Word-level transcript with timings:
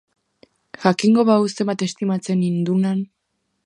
Jakingo 0.85 1.27
bahu 1.31 1.47
zenbat 1.59 1.87
estimatzen 1.89 2.43
hindunan! 2.51 3.09